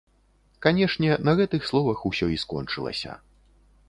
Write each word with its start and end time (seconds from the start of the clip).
Канешне, 0.65 1.11
на 1.29 1.35
гэтых 1.39 1.67
словах 1.71 1.99
усё 2.11 2.31
і 2.37 2.39
скончылася. 2.45 3.11